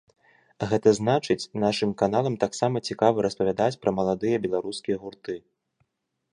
[0.69, 5.35] Гэта значыць, нашым каналам таксама цікава распавядаць пра маладыя беларускія гурты.